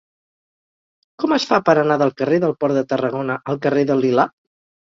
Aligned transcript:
Com 1.23 1.35
es 1.37 1.45
fa 1.51 1.59
per 1.69 1.75
anar 1.81 1.99
del 2.03 2.13
carrer 2.23 2.41
del 2.47 2.57
Port 2.65 2.79
de 2.81 2.85
Tarragona 2.95 3.39
al 3.55 3.61
carrer 3.67 3.85
del 3.93 4.07
Lilà? 4.09 4.27